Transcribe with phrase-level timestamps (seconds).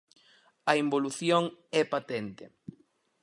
[0.71, 1.43] A involución
[1.81, 2.45] é patente.